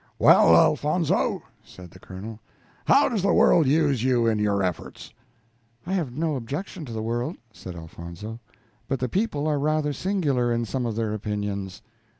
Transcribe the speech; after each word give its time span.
"Well, 0.17 0.55
Elfonzo," 0.55 1.43
said 1.63 1.91
the 1.91 1.99
Colonel, 1.99 2.39
"how 2.85 3.07
does 3.07 3.21
the 3.21 3.35
world 3.35 3.67
use 3.67 4.03
you 4.03 4.25
in 4.25 4.39
your 4.39 4.63
efforts?" 4.63 5.13
"I 5.85 5.93
have 5.93 6.11
no 6.11 6.35
objection 6.37 6.85
to 6.85 6.91
the 6.91 7.03
world," 7.03 7.37
said 7.53 7.75
Elfonzo, 7.75 8.39
"but 8.87 8.99
the 8.99 9.07
people 9.07 9.45
are 9.47 9.59
rather 9.59 9.93
singular 9.93 10.51
in 10.51 10.65
some 10.65 10.87
of 10.87 10.95
their 10.95 11.13
opinions." 11.13 11.83